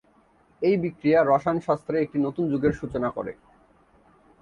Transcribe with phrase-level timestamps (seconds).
[0.61, 3.31] এই বিক্রিয়া রসায়ন শাস্ত্রে একটি নতুন যুগের সূচনা করে।